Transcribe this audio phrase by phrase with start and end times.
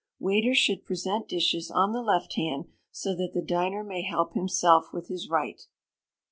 [0.17, 4.91] Waiters should present dishes on the left hand; so that the diner may help himself
[4.91, 5.67] with his right.